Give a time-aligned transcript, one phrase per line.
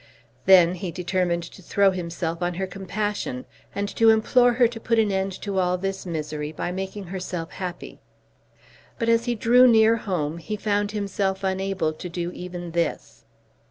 [0.47, 4.97] Then he determined to throw himself on her compassion and to implore her to put
[4.97, 7.99] an end to all this misery by making herself happy.
[8.97, 13.25] But as he drew near home he found himself unable to do even this.